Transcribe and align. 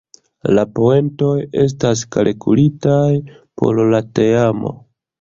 La 0.59 0.63
poentoj 0.79 1.35
estas 1.65 2.03
kalkulitaj 2.17 3.07
por 3.63 3.87
la 3.95 4.05
teamo. 4.21 4.79